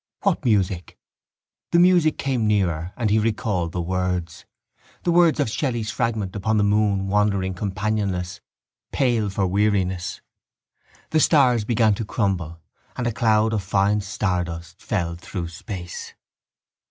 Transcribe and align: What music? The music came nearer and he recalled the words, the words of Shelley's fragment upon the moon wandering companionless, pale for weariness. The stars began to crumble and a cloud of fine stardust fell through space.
What 0.23 0.43
music? 0.43 0.97
The 1.71 1.77
music 1.77 2.17
came 2.17 2.47
nearer 2.47 2.91
and 2.97 3.11
he 3.11 3.19
recalled 3.19 3.71
the 3.71 3.83
words, 3.83 4.47
the 5.03 5.11
words 5.11 5.39
of 5.39 5.47
Shelley's 5.47 5.91
fragment 5.91 6.35
upon 6.35 6.57
the 6.57 6.63
moon 6.63 7.07
wandering 7.07 7.53
companionless, 7.53 8.41
pale 8.91 9.29
for 9.29 9.45
weariness. 9.45 10.19
The 11.11 11.19
stars 11.19 11.65
began 11.65 11.93
to 11.93 12.03
crumble 12.05 12.59
and 12.95 13.05
a 13.05 13.11
cloud 13.11 13.53
of 13.53 13.61
fine 13.61 14.01
stardust 14.01 14.81
fell 14.81 15.13
through 15.17 15.49
space. 15.49 16.15